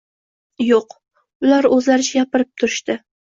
[0.67, 0.95] yo‘q,
[1.49, 2.99] ular o‘zlaricha gapirishib turdi.